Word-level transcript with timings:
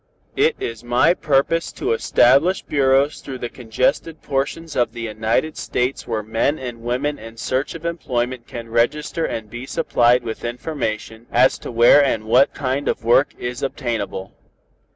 "It 0.35 0.55
is 0.59 0.83
my 0.83 1.13
purpose 1.13 1.71
to 1.73 1.91
establish 1.93 2.63
bureaus 2.63 3.21
through 3.21 3.37
the 3.37 3.49
congested 3.49 4.23
portions 4.23 4.75
of 4.75 4.93
the 4.93 5.01
United 5.01 5.57
States 5.57 6.07
where 6.07 6.23
men 6.23 6.57
and 6.57 6.81
women 6.81 7.19
in 7.19 7.37
search 7.37 7.75
of 7.75 7.85
employment 7.85 8.47
can 8.47 8.69
register 8.71 9.25
and 9.27 9.47
be 9.47 9.67
supplied 9.67 10.23
with 10.23 10.43
information 10.43 11.27
as 11.31 11.59
to 11.59 11.71
where 11.71 12.03
and 12.03 12.23
what 12.23 12.55
kind 12.55 12.87
of 12.87 13.03
work 13.05 13.35
is 13.37 13.61
obtainable. 13.61 14.33